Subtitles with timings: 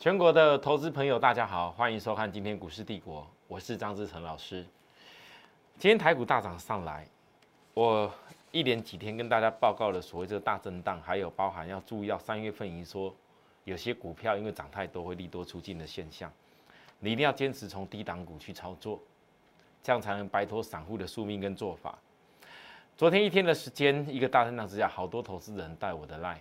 [0.00, 4.64] 全国的投资朋友，大家好，欢迎收看今天股市帝国，我是张志成老师。
[5.76, 7.06] 今天台股大涨上来，
[7.74, 8.10] 我
[8.50, 13.14] 一连几天跟大家报告了所谓这个大震荡，还有包含要注意到三月份营收，
[13.64, 16.32] 有些股票因为涨太多会利多出尽的现象，
[16.98, 18.98] 你一定要坚持从低档股去操作，
[19.82, 21.98] 这样才能摆脱散户的宿命跟做法。
[22.96, 26.38] 昨天一天的时间，一个大震荡之下，好多投资人带我的 line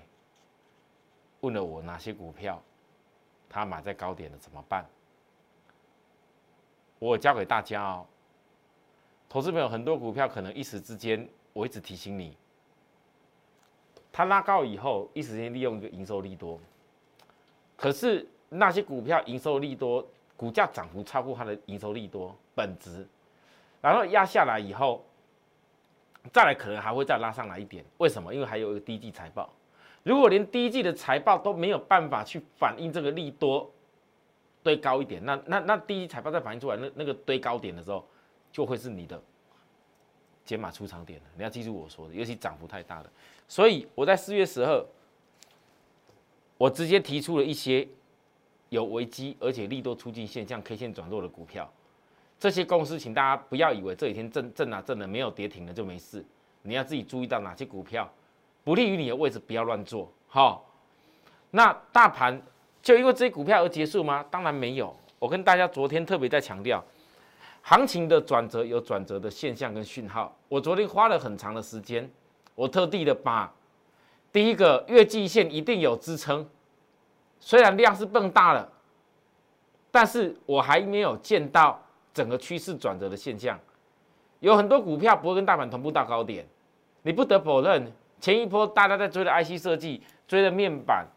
[1.41, 2.63] 问了我哪些股票。
[3.49, 4.85] 他买在高点的怎么办？
[6.99, 8.05] 我教给大家哦，
[9.29, 12.35] 投资朋友很多股票可能一时之间，我一直提醒你，
[14.11, 16.59] 它拉高以后一时间利用一个营收利多，
[17.77, 23.07] 可是那些股票营收利多，股价涨幅超过它的营收利多本值，
[23.81, 25.05] 然后压下来以后，
[26.33, 28.33] 再来可能还会再拉上来一点，为什么？
[28.33, 29.49] 因为还有一个低季财报。
[30.03, 33.69] 如果连第一季的财报都没有办法去反映这个利多
[34.63, 38.05] 堆高一点，那那那第一季财报再反映出来，那那个堆高点的时候，
[38.51, 39.21] 就会是你的
[40.45, 41.25] 解码出场点了。
[41.35, 43.09] 你要记住我说的，尤其涨幅太大的。
[43.47, 44.85] 所以我在四月十二，
[46.57, 47.87] 我直接提出了一些
[48.69, 51.71] 有危机而且利多出尽现象 K 线转弱的股票。
[52.39, 56.23] 这些公司，请大家不要以为这几天震震啊震的没有跌停了就没事，
[56.61, 58.09] 你要自己注意到哪些股票。
[58.63, 60.11] 不利于你的位置，不要乱做。
[60.27, 60.69] 好，
[61.51, 62.39] 那大盘
[62.81, 64.23] 就因为这些股票而结束吗？
[64.29, 64.95] 当然没有。
[65.17, 66.83] 我跟大家昨天特别在强调，
[67.61, 70.33] 行情的转折有转折的现象跟讯号。
[70.47, 72.09] 我昨天花了很长的时间，
[72.55, 73.51] 我特地的把
[74.31, 76.47] 第一个月季线一定有支撑，
[77.39, 78.71] 虽然量是更大了，
[79.91, 81.81] 但是我还没有见到
[82.13, 83.59] 整个趋势转折的现象。
[84.39, 86.47] 有很多股票不会跟大盘同步到高点，
[87.01, 87.91] 你不得否认。
[88.19, 91.07] 前一波大家在追的 IC 设计，追的面板，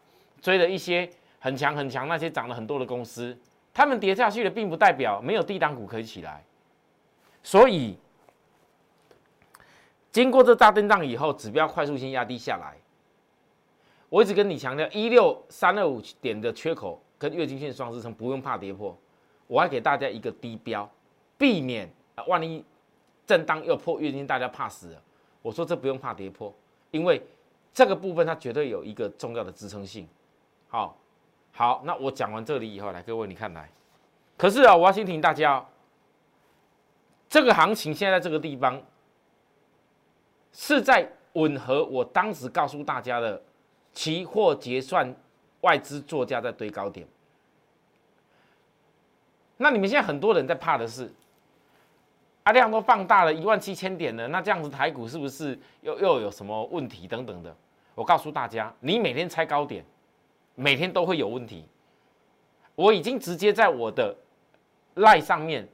[0.41, 3.37] 追的一些很强很强那些涨了很多的公司，
[3.73, 6.43] 他们跌下去的，并不代表没有低档股可以起来。
[7.43, 7.97] 所以，
[10.11, 12.77] 经过这大震荡以后，指标快速性压低下来。
[14.09, 18.97] 我一直跟你强调，一六三二五点的缺口跟月均线双支撑不用怕跌破。
[19.47, 20.89] 我还给大家一个低标，
[21.37, 21.89] 避免
[22.27, 22.63] 万一
[23.25, 25.01] 震荡又破月经，大家怕死了。
[25.41, 26.53] 我说这不用怕跌破。
[26.93, 27.19] 因为
[27.73, 30.07] 这个部分它绝对有一个重要的支撑性，
[30.69, 30.95] 好，
[31.51, 33.67] 好，那我讲完这里以后，来各位你看来，
[34.37, 35.65] 可是啊，我要先提醒大家，
[37.27, 38.79] 这个行情现在这个地方
[40.51, 43.41] 是在吻合我当时告诉大家的
[43.91, 45.11] 期货结算
[45.61, 47.07] 外资作价在堆高点，
[49.57, 51.11] 那你们现在很多人在怕的是。
[52.43, 57.55] 啊，量都放大了一万七千点了，那这样子台股是不是又又有什么问题等等的？
[57.95, 59.85] 我告诉大家，你每天猜高点，
[60.55, 61.65] 每天都会有问题。
[62.75, 64.13] 我已经直接在我的
[64.95, 65.65] 赖上面，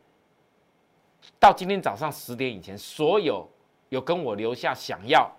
[1.39, 3.49] 到今天早上十点以前，所有
[3.87, 5.31] 有跟我留下想要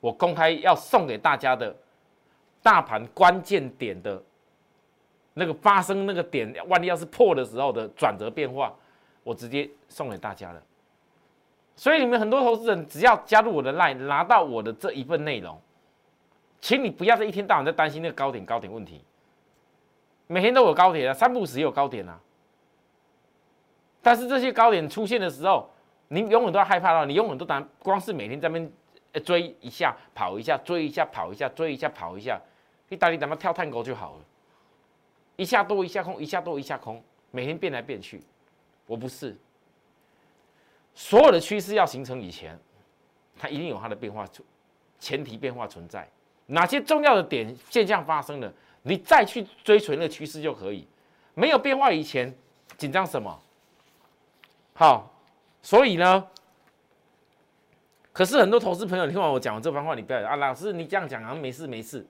[0.00, 1.76] 我公开要送给大家的
[2.62, 4.22] 大盘关键点的
[5.34, 8.72] 那个发生那个点，万一要是破的时候的转折变化。
[9.28, 10.62] 我直接送给大家了，
[11.76, 15.60] 所以你们很多投资人只要加入我的 line，拿到我的这一份内容，
[16.62, 19.04] 请你不要在一天到晚在担心那个高点高点问题。
[20.28, 22.18] 每天都有高点啊，三不时有高点啊。
[24.00, 25.68] 但是这些高点出现的时候，
[26.08, 28.72] 你永远都要害怕到，你永远都当光是每天在那边
[29.22, 32.40] 追一下跑一下，追一下跑一下，追一下跑一下，
[32.88, 34.20] 你到底怎么跳探戈就好了，
[35.36, 38.22] 一下多一下空，一下多一下空，每天变来变去。
[38.88, 39.36] 我不是，
[40.94, 42.58] 所有的趋势要形成以前，
[43.38, 44.44] 它一定有它的变化存，
[44.98, 46.08] 前提变化存在，
[46.46, 50.88] 哪些重要的点现象发生了，你再去追随那趋势就可以。
[51.34, 52.34] 没有变化以前，
[52.76, 53.40] 紧张什么？
[54.72, 55.12] 好，
[55.62, 56.26] 所以呢，
[58.12, 62.06] 可是很多投资朋友，听完我讲完这番话，你不要啊，老师你这样讲啊没事没事，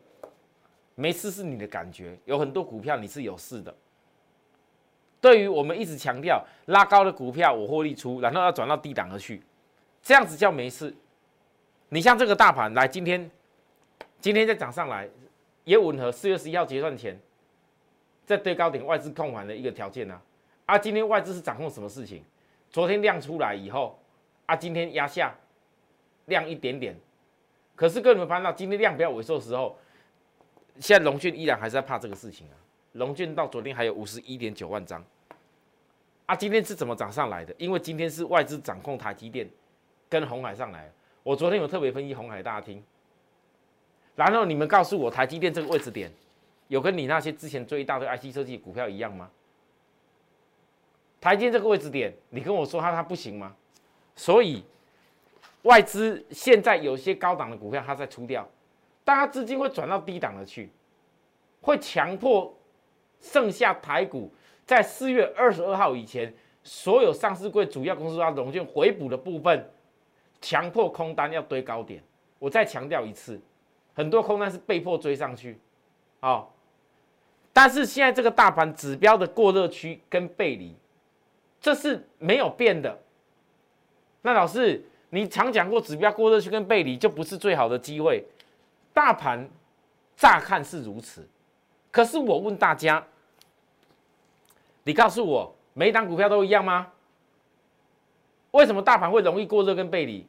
[0.94, 3.74] 没事是你的感觉，有很多股票你是有事的。
[5.20, 9.42] 对于我们一直强调拉高的股票，我获利出，然后要转到低档而去，
[10.02, 10.94] 这样子叫没事。
[11.88, 13.30] 你像这个大盘来，今天
[14.20, 15.08] 今天再涨上来，
[15.64, 17.18] 也吻合四月十一号结算前
[18.24, 20.20] 在最高点外资控盘的一个条件呢。
[20.66, 22.22] 啊，今天外资是掌控什么事情？
[22.70, 23.98] 昨天量出来以后，
[24.46, 25.34] 啊，今天压下
[26.26, 26.94] 量一点点，
[27.74, 29.78] 可是各位你们发现到今天量比较萎缩的时候，
[30.78, 32.54] 现在龙讯依然还是在怕这个事情啊。
[32.92, 35.04] 龙券到昨天还有五十一点九万张，
[36.26, 37.54] 啊，今天是怎么涨上来的？
[37.58, 39.48] 因为今天是外资掌控台积电
[40.08, 40.90] 跟红海上来。
[41.22, 42.82] 我昨天有特别分析红海，大厅。
[44.16, 46.10] 然后你们告诉我台积电这个位置点，
[46.68, 49.30] 有跟你那些之前追一大堆 IC 设计股票一样吗？
[51.20, 53.54] 台积电这个位置点，你跟我说它它不行吗？
[54.16, 54.64] 所以
[55.62, 58.48] 外资现在有些高档的股票它在出掉，
[59.04, 60.70] 但它资金会转到低档的去，
[61.60, 62.52] 会强迫
[63.20, 64.32] 剩下台股
[64.64, 66.32] 在四月二十二号以前，
[66.62, 69.70] 所有上市柜主要公司要融券回补的部分，
[70.40, 72.02] 强迫空单要堆高点。
[72.38, 73.40] 我再强调一次，
[73.94, 75.58] 很多空单是被迫追上去，
[76.20, 76.46] 哦，
[77.52, 80.76] 但是现在这个大盘指标的过热区跟背离。
[81.60, 82.96] 这是没有变的。
[84.22, 84.80] 那老师，
[85.10, 88.24] 你常讲过指标过热区跟背离就不是最好的机会。
[88.94, 89.48] 大盘
[90.16, 91.28] 乍看是如此，
[91.98, 93.04] 可是我问大家，
[94.84, 96.92] 你告诉我，每一档股票都一样吗？
[98.52, 100.24] 为什么大盘会容易过热跟背离？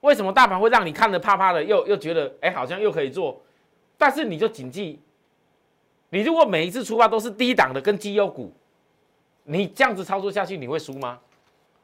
[0.00, 3.40] 为什么大盘会让你看着怕怕的，又又觉得哎好像又可以做？
[3.96, 4.98] 但是你就谨记，
[6.10, 8.52] 你如果每一次出发都是低档的跟绩优股。
[9.44, 11.20] 你这样子操作下去，你会输吗？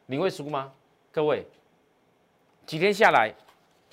[0.06, 0.73] 你会输吗？
[1.12, 1.46] 各位，
[2.67, 3.32] 几天下来，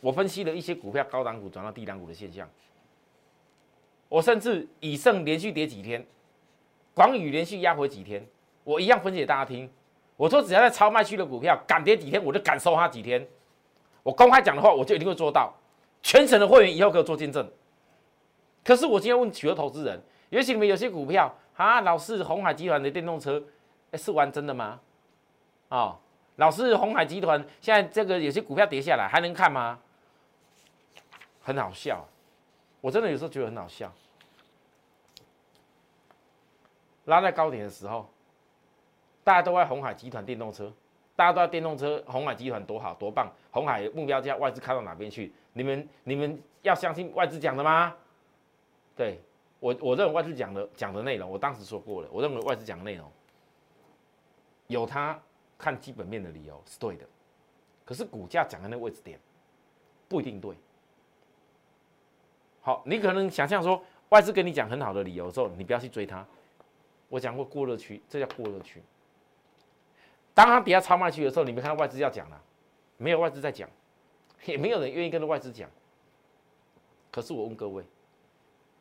[0.01, 2.49] 我分析了一些股票高档股转到低档股的现象。
[4.09, 6.05] 我甚至以盛连续跌几天，
[6.93, 8.27] 广宇连续压回几天，
[8.63, 9.69] 我一样分析给大家听。
[10.17, 13.25] 我说只要在超卖区的股票敢跌几天，我就敢收它几天。
[14.03, 15.53] 我公开讲的话，我就一定会做到。
[16.03, 17.49] 全省的会员以后给我做见证。
[18.63, 23.41] 可是我今天问许多投资人，也许你们有些股票啊，老是红海集团的电动车。
[23.93, 24.79] 是玩真的吗？
[25.69, 25.97] 哦，
[26.35, 29.79] 老是，红海集团现在这个有些股票跌下来，还能看吗？
[31.41, 32.07] 很好笑，
[32.81, 33.91] 我真的有时候觉得很好笑。
[37.05, 38.07] 拉在高点的时候，
[39.23, 40.71] 大家都在红海集团电动车，
[41.15, 45.33] 大家都在电动车，红海集团多好多棒，红海目标价外资看到哪边去？
[45.53, 47.95] 你们你们要相信外资讲的吗？
[48.95, 49.19] 对
[49.59, 53.11] 我我认为外资讲的讲的内容，我当时说过了，我认为外资讲的内容。
[54.67, 55.19] 有他
[55.57, 57.05] 看基本面的理由是对的，
[57.83, 59.19] 可是股价讲的那个位置点
[60.07, 60.55] 不一定对。
[62.61, 66.25] 好，你可能想象说外资跟你讲很好的理由之后，你不要去追它。
[67.07, 68.81] 我讲过过热区，这叫过热区。
[70.33, 72.41] 当它底下超卖区的时候，你没看到外资要讲了，
[72.97, 73.69] 没有外资在讲，
[74.45, 75.69] 也没有人愿意跟着外资讲。
[77.11, 77.83] 可是我问各位，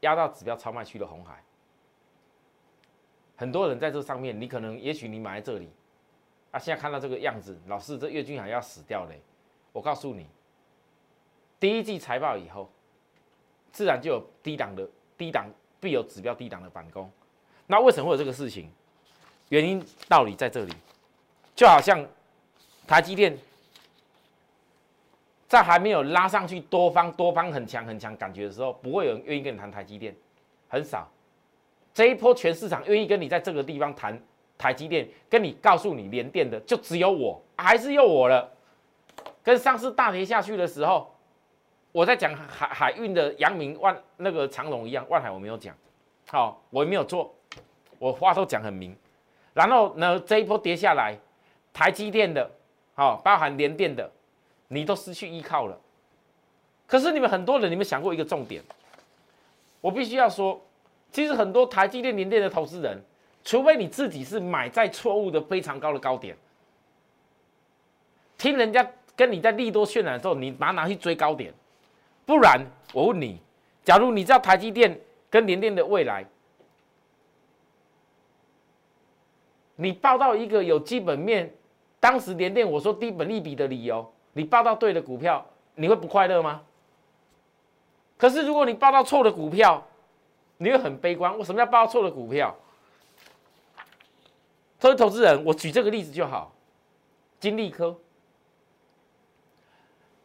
[0.01, 1.43] 压到指标超卖区的红海，
[3.37, 5.71] 很多人在这上面，你可能也许你买在这里。
[6.51, 9.21] 啊，现在看到这个样子，老师，这岳军海要死掉嘞！
[9.71, 10.27] 我告诉你，
[11.61, 12.71] 第一季财报以后，
[13.79, 14.85] 自然就有低档的
[15.17, 15.47] 低档
[15.79, 17.09] 必有指标低档的反攻。
[17.69, 18.69] 那为什么会有这个事情？
[19.51, 20.73] 原因道理在这里，
[21.55, 22.05] 就好像
[22.89, 23.39] 台积电
[25.47, 30.13] 在还没有拉上去多方多方很强很强感觉的时候，不会有人愿意跟你谈台积电，
[30.67, 31.09] 很少。
[31.95, 34.21] 这一波全市场愿意跟你在这个地方谈。
[34.57, 38.53] 台积电跟你告诉你连电的就只有我，还是又我了。
[39.41, 41.15] 跟上次大跌下去的时候，
[41.93, 45.75] 我在讲海海运的阳明万那个长荣一样，万海我没有讲，
[46.29, 47.35] 好，我也没有做，
[47.99, 48.97] 我话都讲很明。
[49.55, 51.17] 然后呢，这一波跌下来，
[51.73, 52.51] 台积电的，
[52.95, 54.11] 好，包含联电的，
[54.69, 55.79] 你都失去依靠了。
[56.87, 58.63] 可是你们很多人，你们想过一个重点，
[59.81, 60.61] 我必须要说，
[61.11, 63.03] 其实很多台积电、联电的投资人。
[63.45, 66.37] 除非你自己是买在错误的非常高的高点，
[68.37, 71.55] 听人家跟你在利多渲染的时候，你拿拿去追高点，
[72.29, 72.61] 不然
[72.93, 73.41] 我问你，
[73.83, 76.27] 假如你知道台积电跟联电的未来，
[79.77, 81.51] 你报到一个有基本面，
[81.99, 86.61] 当时联电我说低本利比的理由，你报到对的股票，你会不快乐吗？
[88.19, 89.83] 可是如果你报到错的股票，
[90.59, 91.35] 你会很悲观。
[91.39, 92.55] 为什么要报错的股票？
[94.79, 96.53] 作为投资人，我举这个例子就好。
[97.41, 97.97] 金利科，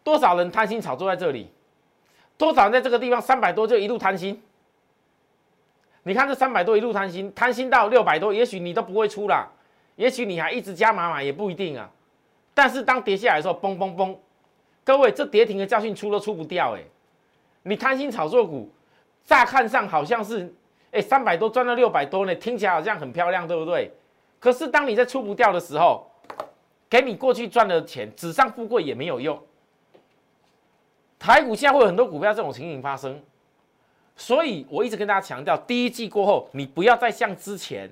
[0.04, 1.50] 多少人贪心炒作在这里？
[2.38, 4.42] 多少人在这个地方三百多就一路贪心？
[6.04, 9.48] 你看这三百多一路贪心，贪心到六百多，也许你都不会出啦，
[9.96, 11.90] 也许你还一直加码买也不一定啊。
[12.54, 14.16] 但是当跌下来的时候，嘣嘣嘣，
[14.84, 16.82] 各位这跌停的教训出都出不掉哎。
[17.64, 18.70] 你贪心炒作股，
[19.24, 20.54] 乍看上好像是
[20.92, 23.90] 哎三百多赚到六百多呢，听起来好像很漂亮，对不对？
[24.40, 26.06] 可是当你在出不掉的时候，
[26.90, 29.42] 给你过去赚的钱，纸上富贵也没有用。
[31.24, 33.24] 台股现在会有很多股票这种情形发生，
[34.14, 37.90] 所以我一直跟大家强调，第一季过后，你不要再像之前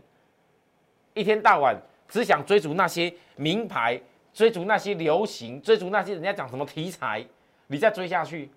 [1.14, 1.74] 一天到晚
[2.10, 3.98] 只想追逐那些名牌，
[4.34, 7.26] 追逐那些流行，追逐那些人家讲什么题材，
[7.68, 8.52] 你再追下去，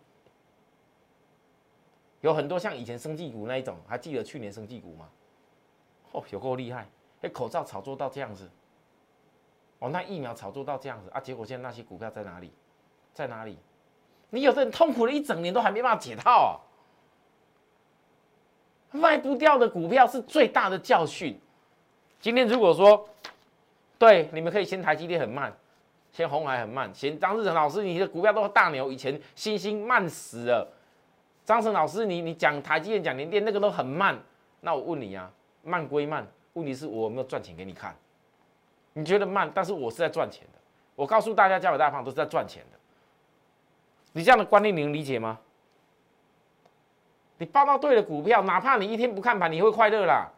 [2.22, 5.08] 有很多像以前生技股那一种，还记得去年生技股吗？
[6.10, 6.88] 哦，有够厉害！
[7.22, 8.50] 哎，口罩炒作到这样子，
[9.78, 12.50] 哦，那疫苗炒作到这样子啊，结果现在那些股票在哪里？
[13.12, 13.56] 在哪里？
[14.30, 16.52] 你有的人痛苦了一整年都还没办法解套啊！
[18.90, 21.38] 卖不掉的股票是最大的教训。
[22.20, 23.08] 今天如果说，
[23.98, 25.52] 对，你们可以先台积电很慢，
[26.12, 30.66] 先红海很慢，先张志成老师，你的股票都是大牛，以前星星慢死了。
[31.44, 34.18] 张成老师，你你讲台积电讲联电那个都很慢，
[34.60, 35.30] 那我问你啊，
[35.62, 37.94] 慢归慢，问题是我有没有赚钱给你看？
[38.94, 40.58] 你觉得慢，但是我是在赚钱的。
[40.94, 42.78] 我告诉大家，交给大胖都是在赚钱的。
[44.14, 45.38] 你这样的观念你能理解吗？
[47.38, 50.30] 你报到对的股票，哪怕你一天不看盘，你会快乐啦。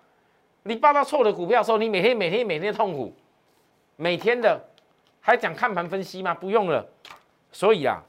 [0.62, 3.14] 你报到错的股票的时候，你每天每天每天痛苦，
[3.96, 4.58] 每天的
[5.20, 6.34] 还讲看盘分析吗？
[6.34, 6.86] 不用了。
[7.52, 8.02] 所以啊，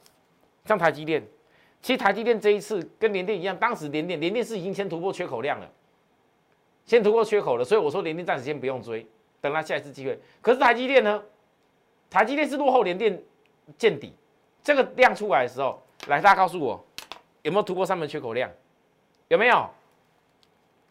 [0.65, 1.21] 像台积电。
[1.81, 5.69] 其实台积电这一次跟联电一样，当时联电联电是已经先突破缺口量了，
[6.85, 9.05] 先突破缺口了，所以我说联电暂时先不用追，
[9.41, 10.17] 等它下一次机会。
[10.41, 11.21] 可是台积电呢？
[12.09, 13.21] 台积电是落后联电
[13.77, 14.13] 见底，
[14.67, 16.85] 这个量出来的时候，来大家告诉我
[17.41, 18.51] 有没有突破上面缺口量？
[19.29, 19.69] 有没有？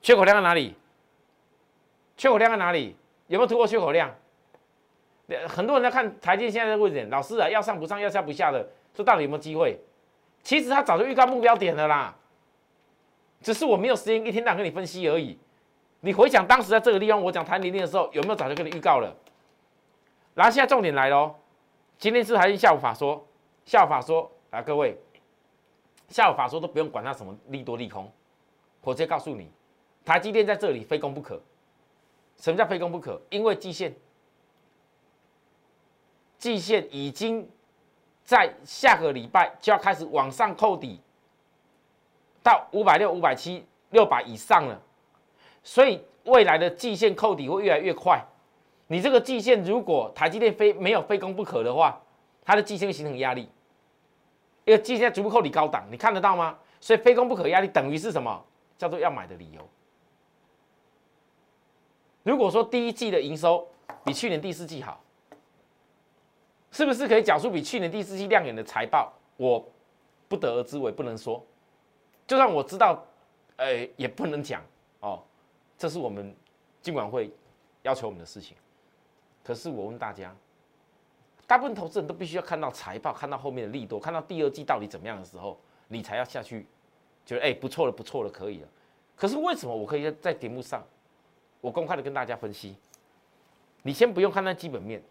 [0.01, 0.75] 缺口量在哪里？
[2.17, 2.97] 缺口量在哪里？
[3.27, 4.15] 有没有突破缺口量？
[5.47, 9.79] 很多人在看台阶现在的位置，老师啊，要上不上，要下不下的，这到底有没有机会？
[10.43, 12.17] 其实他早就预告目标点了啦，
[13.43, 15.39] 只是我没有时间一天到晚跟你分析而已。
[16.01, 19.15] 你回想当时在这个地方我讲谈年龄的时候，有没有早就跟你预告了？
[20.33, 21.35] 然后现在重点来喽，
[21.99, 23.23] 今天是还是下午法说，
[23.67, 24.97] 效法说啊，各位，
[26.09, 28.11] 效法说都不用管它什么利多利空，
[28.81, 29.51] 我直接告诉你，
[30.05, 31.39] 台积电在这里非攻不可。
[32.39, 33.21] 什么叫非攻不可？
[33.29, 33.95] 因为季线，
[36.39, 37.47] 季线已经。
[38.29, 41.01] 在下个礼拜就要开始往上扣底，
[42.43, 44.83] 到五百六、五百七、六百以上了，
[45.63, 48.21] 所以未来的季线扣底会越来越快。
[48.89, 52.03] 你这个季线如果台积电非没有非攻不可的话，
[52.45, 53.49] 它的季线会形成压力，
[54.67, 56.59] 因为季线逐步扣底高档，你看得到吗？
[56.79, 58.45] 所以非攻不可压力等于是什么？
[58.77, 59.67] 叫做要买的理由。
[62.23, 63.67] 如果说第一季的营收
[64.05, 65.01] 比去年第四季好。
[66.73, 69.11] 是不是可以讲出比去年第四季亮眼的财报？
[69.39, 69.67] 我
[70.29, 71.43] 不得而知，我也不能说。
[72.27, 73.03] 就算我知道，
[73.57, 74.63] 呃，也不能讲
[75.01, 75.23] 哦。
[75.79, 76.37] 这是我们
[76.83, 77.33] 尽管会
[77.81, 78.55] 要求我们的事情。
[79.43, 80.37] 可是我问大家，
[81.47, 86.67] 大部分投资人都必须要看到财报，看到后面的利多，看到第二季到底怎么样的时候，你才要下去
[87.25, 88.69] 觉得哎不错了，不错了，可以了。
[89.15, 90.85] 可是为什么我可以在节目上，
[91.61, 92.77] 我公开的跟大家分析？
[93.83, 95.03] 你先不用看那基本面。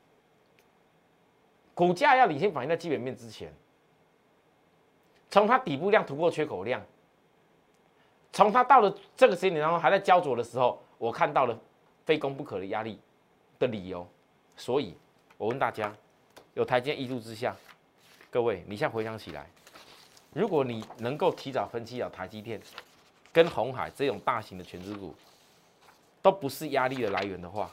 [1.73, 3.53] 股价要领先反映在基本面之前，
[5.29, 6.81] 从它底部量突破缺口量，
[8.31, 11.59] 从它到了这个时间点当中还在焦灼的时候，我看到了
[12.05, 12.99] 非攻不可的压力
[13.59, 14.07] 的理由，
[14.55, 14.95] 所以
[15.37, 15.93] 我问大家，
[16.55, 17.55] 有台阶一度之下，
[18.31, 19.47] 各位，你现在回想起来，
[20.33, 22.59] 如果你能够提早分析到台积电
[23.31, 25.13] 跟红海这种大型的全资股
[26.21, 27.69] 都不是压力的来源的话，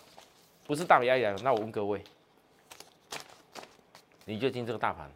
[0.66, 2.04] 不是大的压力来源，那我问各位。
[4.24, 5.10] 你就进这个大盘，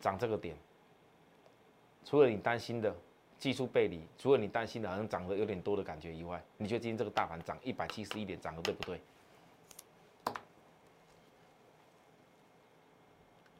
[0.00, 0.56] 涨这个点，
[2.04, 2.92] 除了你担心的
[3.38, 9.00] 技术背离，除了你担心的好像涨得有点多的感觉以外，你觉得今天这个大盘涨一百七十一点，涨的对不对？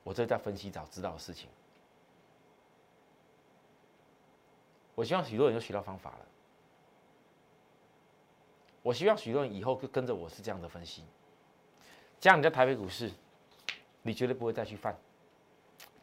[0.03, 1.49] 我这在分析早知道的事情，
[4.95, 6.27] 我希望许多人都学到方法了。
[8.83, 11.05] 我希望许多人以后跟跟着我是这样的分析，
[12.19, 13.13] 这样你在台北股市，
[14.03, 14.97] 你绝对不会再去犯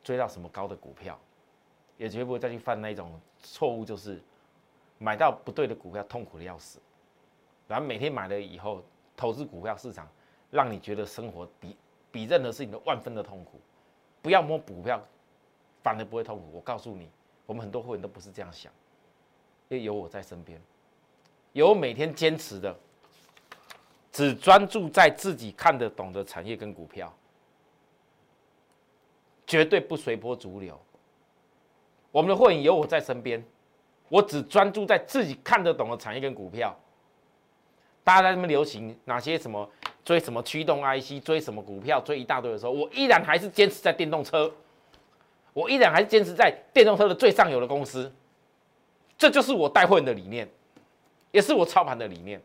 [0.03, 1.19] 追到什么高的股票，
[1.97, 4.21] 也绝不会再去犯那种错误，就是
[4.97, 6.79] 买到不对的股票，痛苦的要死。
[7.67, 8.83] 然后每天买了以后，
[9.15, 10.07] 投资股票市场，
[10.51, 11.77] 让你觉得生活比
[12.11, 13.59] 比任何事情都万分的痛苦。
[14.21, 15.01] 不要摸股票，
[15.83, 16.51] 反而不会痛苦。
[16.53, 17.09] 我告诉你，
[17.45, 18.71] 我们很多会员都不是这样想，
[19.69, 20.61] 因为有我在身边。
[21.53, 22.75] 有每天坚持的，
[24.11, 27.11] 只专注在自己看得懂的产业跟股票，
[29.47, 30.79] 绝对不随波逐流。
[32.15, 33.43] 我们的会员有我在身边，
[34.07, 36.73] 我只专注在自己看得懂的产业跟股票。
[38.05, 39.69] 大家在那边流行哪些什么
[40.05, 44.49] 追什么驱动 IC，追什么股票，追一大堆的时候，我依然还是坚持在电动车，
[45.51, 48.09] 我依然还是坚持在电动车的最上游的公司。
[49.17, 50.47] 这就是我带会员的理念。
[51.33, 52.41] 也是我操盘的理念，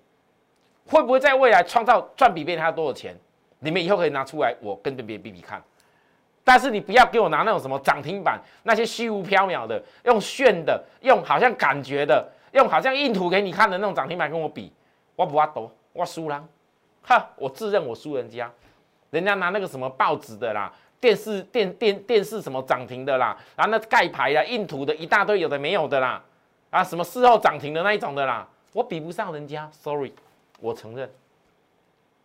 [0.84, 3.16] 会不会在未来创造赚比别人还要多的钱？
[3.60, 5.62] 你们以后可以拿出来，我跟别人比比看。
[6.42, 14.72] 但是你不要给我拿那种什么涨停板，那些虚无缥缈的，用炫的，用好像感觉的，用好像印图给你看的那种涨停板跟我比，
[15.14, 16.42] 我不挖多，我输了，
[17.02, 18.50] 哈，我自认我输人家，
[19.10, 26.22] 人家拿那个什么报纸的啦，电视电电电视什么涨停的啦，然后那盖牌的印图的一大堆有的没有的啦，
[26.70, 30.12] 啊，什么事后涨停的那一种的啦，我比不上人家，sorry，
[30.58, 31.08] 我承认。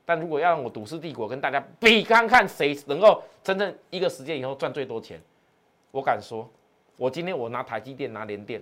[0.05, 5.19] 但如果要让我赌师帝国跟大家比，看看谁能够真正一个时间以后赚最多钱，
[5.89, 6.47] 我敢说，
[6.95, 8.61] 我今天我拿台积电拿联电，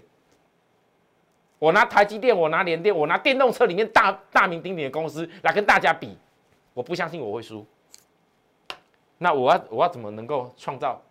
[1.60, 6.18] 我拿台积电，我拿联电，我拿电动车里面大大名鼎鼎的公司来跟大家比，
[6.74, 7.66] 我不相信我会输。
[9.18, 11.02] 那我要我要怎么能够创造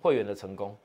[0.00, 0.76] 会员的成功？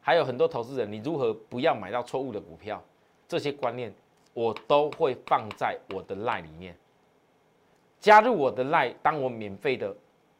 [0.00, 2.82] 还有很多投资人，你如何不要买到错误的股票？
[3.26, 3.92] 这些观念
[4.34, 6.76] 我都会放在我的 line 里面。
[8.04, 9.96] 加入我的赖，当我免费的，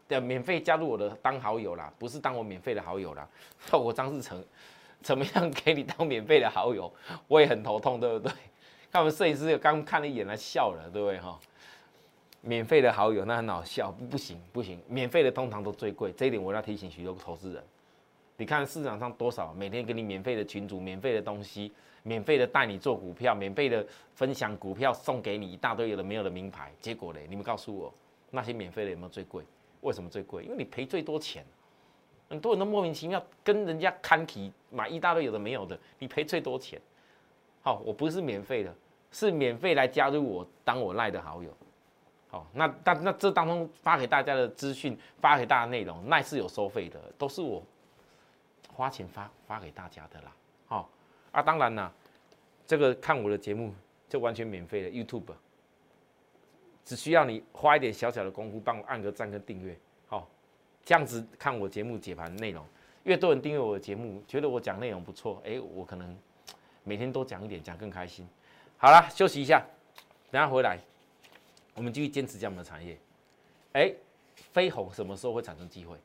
[0.06, 3.26] 的免费加入我的当好友啦，不是当我免费的好友啦。
[3.66, 4.44] 透过张志成，
[5.00, 6.92] 怎么样给你当免费的好友？
[7.26, 8.30] 我也很头痛，对不对？
[8.92, 11.40] 看我们摄影师刚看了一眼，来笑了，对不对哈？
[12.42, 17.64] 免费的好友那很好笑，不行不行，免费的通常都最贵，这一点我要提醒许多投资人。
[18.36, 21.72] 你看市场上多少每天给你免费的群主，免费的东西。
[22.04, 23.84] 免费的带你做股票，免费的
[24.14, 26.70] 分享股票，送给你一大堆有的没有的名牌。
[26.78, 27.92] 结果嘞，你们告诉我，
[28.30, 29.42] 那些免费的有没有最贵？
[29.80, 30.44] 为什么最贵？
[30.44, 31.44] 因为你赔最多钱。
[32.28, 36.78] 很多人都莫名其妙跟人家看起买一大堆有的没有的，你赔最多钱。
[37.62, 38.74] 好，我不是免费的，
[39.10, 41.50] 是免费来加入我当我赖的好友。
[42.28, 47.62] 好，那但那这当中发给大家的资讯，发给大家内容，赖是有收费的，都是我
[48.74, 50.30] 花钱发发给大家的啦。
[50.66, 50.86] 好。
[51.34, 51.92] 啊，当然啦，
[52.64, 53.74] 这个看我的节目
[54.08, 55.34] 就完全免费的 YouTube，
[56.84, 59.76] 只需要你花一点小小的功夫，帮我按个赞跟订阅，
[60.06, 60.28] 好，
[60.84, 62.64] 这样子看我节目解盘内容，
[63.02, 66.16] 越多人订阅我的节目，觉得我讲内容不错，哎，我可能
[66.84, 68.24] 每天多讲一点，讲更开心。
[68.78, 69.60] 好了，休息一下，
[70.30, 70.78] 等下回来，
[71.74, 72.96] 我们继续坚持这样的产业。
[73.72, 73.92] 哎，
[74.52, 75.98] 飞鸿什么时候会产生机会？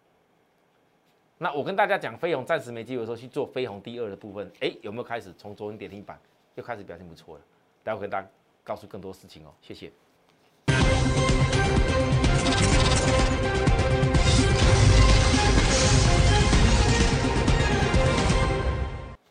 [1.41, 6.19] 那我跟大家讲，飞鸿暂时没机会的时候去做飞鸿第二的部分，哎，有没有开始从昨天跌停板
[6.55, 7.41] 又开始表现不错了？
[7.81, 8.27] 待会跟大家
[8.61, 9.89] 告诉更多事情哦，谢谢。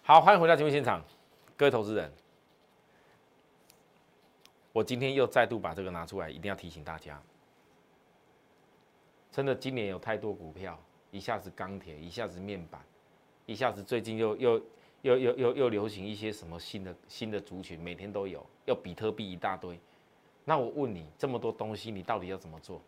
[0.02, 1.04] 好，欢迎回到节目现场，
[1.58, 2.10] 各位投资人，
[4.72, 7.20] 我今天又再度把这个拿出来，一定要提醒大家，
[9.30, 10.82] 真的今年有太多股票。
[11.10, 12.80] 一下子钢铁，一下子面板，
[13.46, 14.62] 一下子最近又又
[15.02, 19.78] 又又又又流行一些什么新的新的族群，每天都有，要比特币一大堆。
[20.44, 22.80] 那我问你，这么多东西，你到底要怎么做？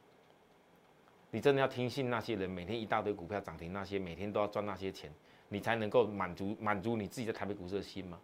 [1.30, 5.12] 你真的要听信那些人每天一大堆股票涨停，那些每天都要赚那些钱，
[5.48, 8.20] 你才能够满足满足你自己在台北股市的心吗？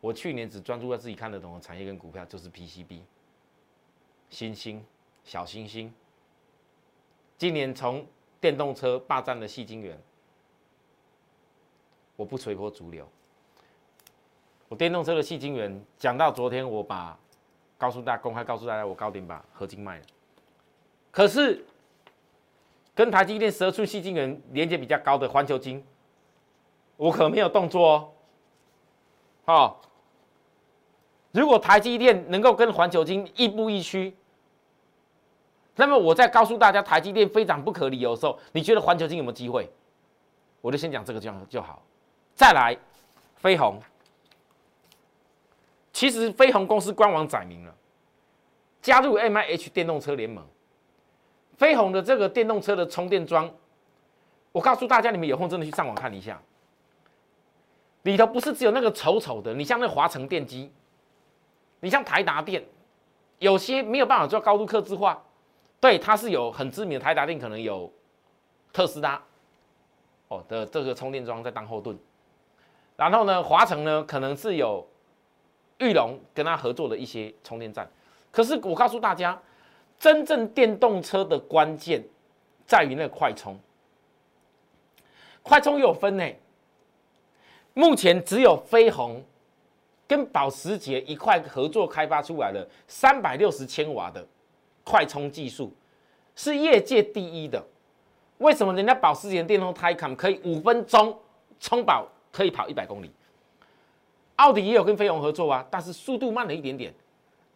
[0.00, 3.00] 我去年只专注在自己看得懂的产业跟股票，就是 PCB、
[4.30, 4.84] 星星、
[5.24, 5.92] 小星星。
[7.38, 8.04] 今年从
[8.40, 9.96] 电动车霸占了细晶圆，
[12.16, 13.08] 我不随波逐流。
[14.68, 17.16] 我电动车的细晶圆讲到昨天，我把
[17.78, 20.04] 告诉大家公开告诉大家，我高点把合金卖了。
[21.12, 21.64] 可是
[22.92, 25.82] 跟台积电十二寸细晶圆连接比较高的环球晶，
[26.96, 28.10] 我可没有动作哦。
[29.44, 29.80] 好，
[31.30, 34.16] 如果台积电能够跟环球晶亦步亦趋。
[35.80, 39.70] 那么我在告诉大家台积电非涨不可理由的时候，你觉得环球金有没有机会？
[40.60, 41.80] 我就先讲这个就就好。
[42.34, 42.76] 再来，
[43.36, 43.80] 飞鸿，
[45.92, 47.72] 其实飞鸿公司官网载明了，
[48.82, 50.44] 加入 M I H 电动车联盟。
[51.56, 53.48] 飞鸿的这个电动车的充电桩，
[54.50, 56.42] 我告诉大家，你们有空真的去上网看一下，
[58.02, 60.72] 里头不是只有那个丑丑的，你像那华城电机，
[61.78, 62.64] 你像台达电，
[63.38, 65.22] 有些没有办法做高度刻字化。
[65.80, 67.92] 对，它是有很知名的台达电，可能有
[68.72, 69.22] 特斯拉
[70.26, 71.96] 哦的这个充电桩在当后盾，
[72.96, 74.84] 然后呢，华城呢可能是有
[75.78, 77.88] 玉龙跟他合作的一些充电站。
[78.32, 79.40] 可是我告诉大家，
[79.98, 82.02] 真正电动车的关键
[82.66, 83.56] 在于那个快充，
[85.42, 86.28] 快充有分呢。
[87.74, 89.22] 目前只有飞鸿
[90.08, 94.26] 跟保时捷一块合作开发出来的三百六十千瓦的。
[94.88, 95.70] 快充技术
[96.34, 97.62] 是业界第一的，
[98.38, 101.14] 为什么人家保时捷电动 Taycan 可以五分钟
[101.60, 103.12] 充饱可以跑一百公里？
[104.36, 106.94] 奥迪也有跟飞鸿合作啊，但是速度慢了一点点。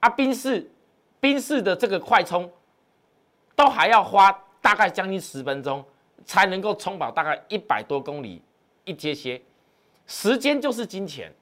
[0.01, 0.71] 啊，宾士
[1.21, 2.51] 宾士的这个快充
[3.57, 5.83] 都还要花大概将近十分钟
[6.27, 8.43] 才能够充饱大概一百多公里
[8.85, 9.41] 一阶些，
[10.07, 11.33] 时间就是金钱。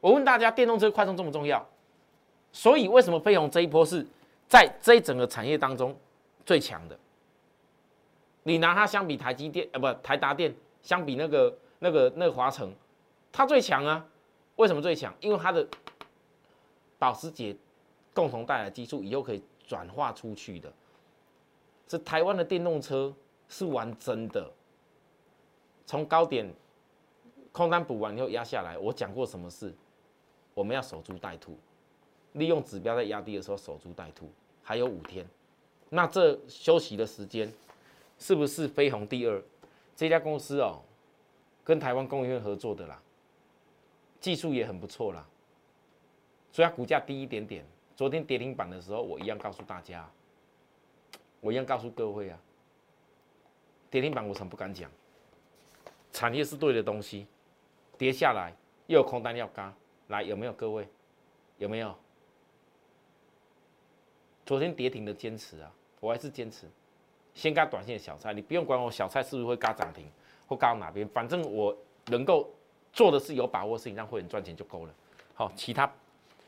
[0.00, 1.64] 我问大家，电动车快充重不重要？
[2.50, 4.04] 所以为什么飞鸿这一波是
[4.52, 5.96] 在这整个产业当中
[6.44, 6.98] 最强的？
[8.42, 12.70] 你拿它相比台积电，呃，不，台达电相比那个那个那个华城，
[13.32, 14.06] 它最强啊？
[14.56, 15.14] 为什么最强？
[15.20, 15.66] 因为它的
[16.98, 17.56] 保时捷
[18.12, 20.70] 共同带来技术以后可以转化出去的。
[21.88, 23.10] 这台湾的电动车
[23.48, 24.52] 是玩真的，
[25.86, 26.46] 从高点
[27.52, 28.76] 空单补完以后压下来。
[28.76, 29.74] 我讲过什么事？
[30.52, 31.56] 我们要守株待兔，
[32.32, 34.30] 利用指标在压低的时候守株待兔，
[34.62, 35.26] 还有五天。
[35.88, 37.52] 那这休息的时间。
[38.18, 39.42] 是不是飞鸿第二
[39.96, 40.80] 这家公司哦，
[41.64, 43.02] 跟台湾工研院合作的啦，
[44.20, 45.26] 技术也很不错啦，
[46.52, 47.66] 所以股价低一点点。
[47.96, 50.08] 昨天跌停板的时候，我一样告诉大家，
[51.40, 52.38] 我一样告诉各位啊，
[53.90, 54.88] 跌停板我怎么不敢讲？
[56.12, 57.26] 产业是对的东西，
[57.98, 58.54] 跌下来
[58.86, 59.74] 又有空单要嘎，
[60.08, 60.86] 来有没有各位？
[61.58, 61.92] 有没有？
[64.44, 66.66] 昨天跌停的坚持啊，我还是坚持。
[67.34, 70.04] 先嘎短线的小菜，你不用管我小菜是不是会嘎涨停
[70.46, 71.74] 或嘎到哪边，反正我
[72.06, 72.50] 能够
[72.92, 74.94] 做的是有把握的事情，让会员赚钱就够了。
[75.34, 75.90] 好，其他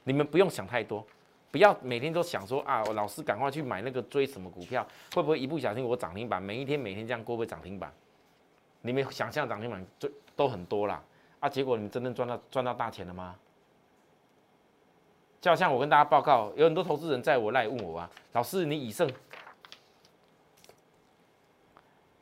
[0.02, 1.06] 你们不用想太多，
[1.50, 6.42] 不要每天都想说啊，我老师赶快去买那个追什么股票，会不会一不小心我涨停板？
[6.42, 7.90] 每一天每天这样过会不会涨停板？
[8.82, 11.02] 你们想象涨停板最都很多啦，
[11.40, 13.34] 啊，结果你们真正赚到赚到大钱了吗？
[15.44, 19.06] 就好像我跟大家报告，有很多投资人在我来问我啊，老师你以胜。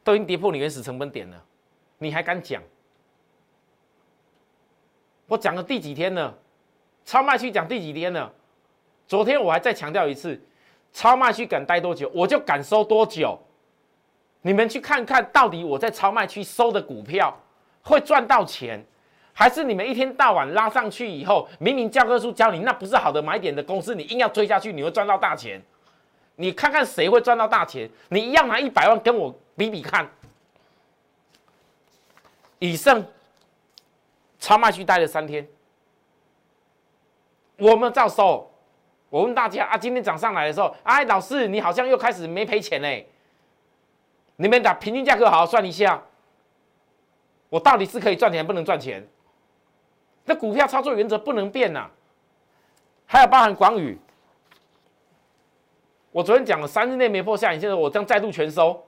[0.02, 1.40] 都已经跌破你原始成本点了，
[1.98, 2.60] 你还敢讲？
[5.28, 6.36] 我讲了第几天了？
[7.04, 8.34] 超卖区讲第几天了？
[9.06, 10.42] 昨天我还再强调一次，
[10.92, 13.38] 超卖区敢待多久，我就敢收多久。
[14.40, 17.38] 你们去看看到底我在超卖区收的股票
[17.82, 18.84] 会赚到钱，
[19.34, 25.60] 还是你们一天到晚拉上去以后，明明教科书教你那不是好的买点的公司，你硬要追下去，你会赚到大钱？
[26.36, 27.88] 你看看谁会赚到大钱？
[28.08, 30.08] 你一样拿一百万跟我比比看。
[32.58, 33.04] 以上
[34.38, 35.46] 超卖区待了三天，
[37.56, 38.48] 我们照收。
[39.08, 43.08] 我问大家啊，今天涨上来的时候，哎，老师你好像又开始没赔钱嘞？
[44.36, 46.02] 你们打平均价格好好算一下，
[47.48, 49.06] 我到底是可以赚钱不能赚钱？
[50.24, 51.90] 那股票操作原则不能变呐。
[53.06, 53.98] 还有包含广宇。
[56.10, 58.84] 我昨天讲了三日内没破下影线的，我将再度全收。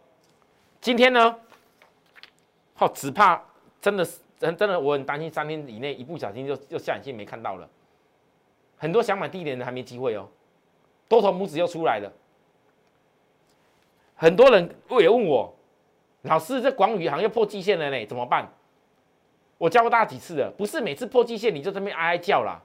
[0.81, 1.37] 今天呢，
[2.75, 3.43] 好，只怕
[3.81, 7.69] 真的是真真的，我很担心三天以内一不小心就就下影线没看到了。
[8.77, 10.29] 很多想买低点的还没机会哦，
[11.09, 12.13] 多头拇指又出来了。
[14.15, 15.55] 很多人也问我，
[16.23, 18.47] 老师这广宇行又破季线了呢，怎么办？
[19.59, 22.61] 我教过大家几次了，不是每次破季线你就这边哀哀叫啦。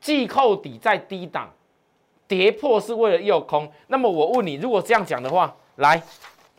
[0.00, 1.50] 季扣底在低档。
[2.26, 5.98] 跌破是为了诱空，那么我问你，如果这样讲的话，来，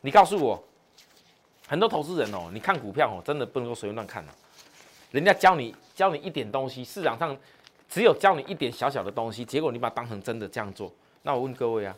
[0.02, 0.60] 你告诉我，
[1.68, 4.32] 很多投资人哦，你看股票哦，真的不能够随便乱看的，
[5.12, 7.38] 人家教你教你一点东西，市场上
[7.88, 10.92] 只有教你一点小小的东西，结果你把它当成真的这样做，
[11.22, 11.96] 那我问各位啊，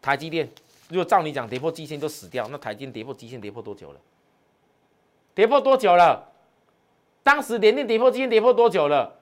[0.00, 0.48] 台积电
[0.88, 4.00] 如果照你讲跌破基线都死掉，那台积电跌破基线跌破多久了？
[5.34, 6.31] 跌破多久了？
[7.22, 9.18] 当时连电跌破基线跌破多久了？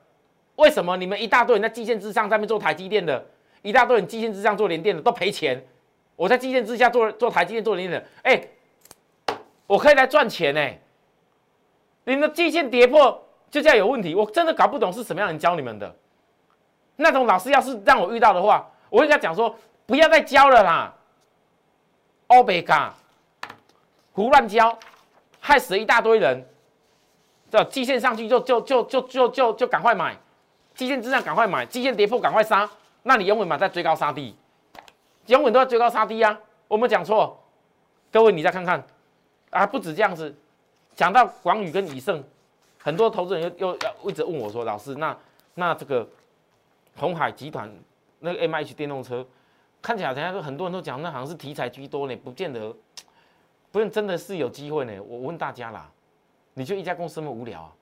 [0.57, 3.25] 为什么你们一大堆人在基线之上在那做台积电的？
[3.63, 5.63] 一大堆人基线之上做连电的都赔钱，
[6.17, 9.37] 我在基线之下做做台积电做连电的，哎，
[9.67, 10.71] 我可以来赚钱呢。
[12.05, 15.95] 你的基线跌破就这样有问题，我真的搞不懂是什么样人教你们的。
[16.97, 19.55] 那种老师要是让我遇到的话，我会跟他讲说
[19.87, 20.95] 不要再教了啦，
[22.27, 22.95] 欧贝嘎，
[24.13, 24.79] 胡乱教，
[25.39, 26.47] 害死了一大堆人。
[27.51, 30.17] 这基线上去就就就就就就就赶快买，
[30.75, 32.69] 基线之上赶快买，基线跌破赶快杀。
[33.03, 34.37] 那你永远嘛在追高杀低，
[35.27, 36.39] 永远都要追高杀低啊！
[36.69, 37.43] 我没讲错，
[38.13, 38.85] 各位你再看看，
[39.51, 40.35] 啊，不止这样子，
[40.95, 42.23] 讲到广宇跟以盛，
[42.79, 45.17] 很多投资人又又要一直问我说，老师，那
[45.55, 46.07] 那这个
[46.97, 47.73] 红海集团
[48.19, 49.27] 那个 M H 电动车，
[49.81, 52.73] 看起来人家说很多人都讲那好像是题材居多呢，不见得，
[53.73, 54.93] 不用真的是有机会呢。
[55.03, 55.91] 我问大家啦，
[56.61, 57.73] 你就一家公司那么无聊啊？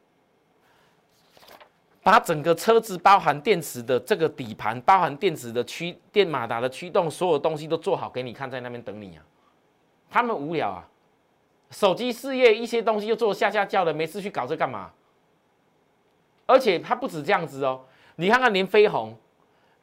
[2.01, 9.25] 把整个车子包含电池的这个底盘，包含电池的驱电马达的驱动，所有东西都做好给你看，在那边等你啊。
[10.09, 10.87] 他们无聊啊，
[11.73, 14.93] 手机事业一些东西又做下下叫的，没事去搞这干嘛？
[16.47, 19.14] 而且他不止这样子哦，你看看连飞鸿，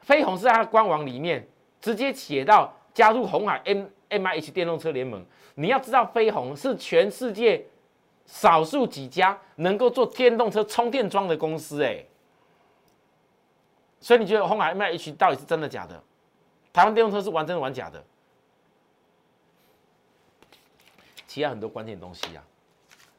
[0.00, 1.46] 飞鸿是他的官网里面
[1.82, 5.22] 直接写到加入红海 M M I H 电动车联盟。
[5.54, 7.64] 你要知道，飞鸿是全世界
[8.26, 12.04] 少数几家能够做电动车充电桩的公司，哎。
[14.00, 16.02] 所以你觉得红海 M I H 到底是真的假的？
[16.72, 18.04] 台湾电动车是玩真的玩假的？
[21.26, 22.44] 其他很多关键东西啊，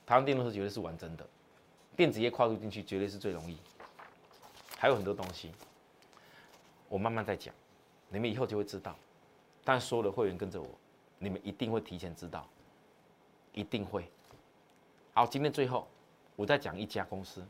[0.05, 1.27] 台湾电动车绝对是玩真的，
[1.95, 3.57] 电子业跨入进去绝对是最容易。
[4.77, 5.51] 还有很多东西，
[6.87, 7.53] 我慢慢再讲，
[8.09, 8.95] 你们以后就会知道。
[9.63, 10.67] 但所有的会员跟着我，
[11.19, 12.47] 你们一定会提前知道，
[13.53, 14.09] 一定会。
[15.17, 15.87] 好，今天最后
[16.35, 17.43] 我再讲一家公司，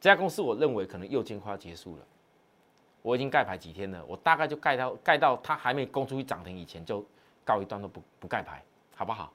[0.00, 2.06] 这家公司我认为可能右肩快要结束了。
[3.02, 7.04] 我已经盖牌几天了，我大概就盖到盖到它还没攻出去涨停以前就
[7.44, 9.30] 告一段落，不不盖牌，好不好？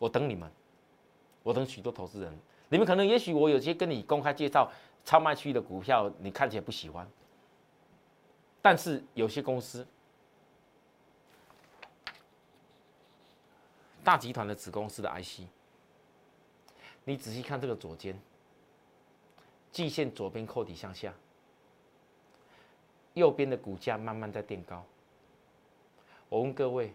[0.00, 0.50] 我等你们，
[1.44, 2.36] 我等许多投资人，
[2.68, 4.68] 你们可能也许我有些跟你公开介绍。
[5.04, 7.08] 超卖区的股票，你看起来不喜欢，
[8.60, 9.86] 但是有些公司，
[14.02, 15.42] 大集团的子公司的 IC，
[17.04, 18.18] 你仔细看这个左肩，
[19.70, 21.12] 季线左边扣底向下，
[23.12, 24.84] 右边的股价慢慢在垫高。
[26.28, 26.92] 我问各位，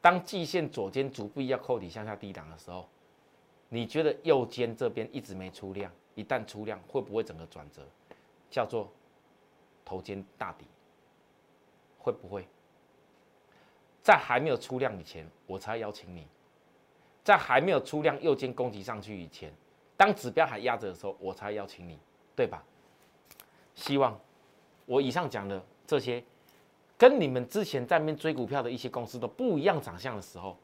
[0.00, 2.88] 当季线左肩逐步要扣底向下低档的时候，
[3.68, 5.92] 你觉得右肩这边一直没出量？
[6.14, 7.86] 一旦出量，会不会整个转折，
[8.48, 8.90] 叫做
[9.84, 10.64] 头肩大底？
[11.98, 12.46] 会不会
[14.00, 16.28] 在还没有出量以前，我才邀请你？
[17.26, 19.52] 在还没有出量右肩攻击上去以前，
[19.96, 21.98] 当指标还压着的时候，我才邀请你，
[22.36, 22.62] 对吧？
[23.74, 24.16] 希望
[24.84, 26.22] 我以上讲的这些，
[26.96, 30.56] 跟你们之前在面追股票的一些公司都不一样长相的时候，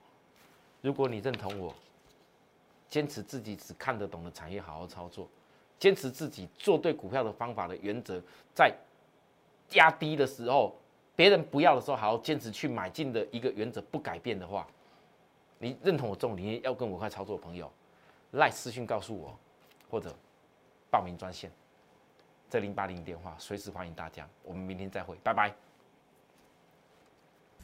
[0.82, 1.74] 如果你认同我，
[2.88, 5.28] 坚持自己只看得懂的产业，好好操作。
[5.80, 8.22] 坚持自己做对股票的方法的原则，
[8.54, 8.72] 在
[9.72, 10.78] 压低的时候，
[11.16, 14.64] 别人不要的时候，还要坚持去买进的一个原则不改变的话，
[15.62, 17.70] 你认同我这种理念，要跟我快操作的朋友，
[18.32, 19.38] 赖私讯告诉我，
[19.88, 20.12] 或者
[20.90, 21.48] 报名专线，
[22.50, 24.28] 这零八零电话随时欢迎大家。
[24.42, 25.54] 我们明天再会，拜拜。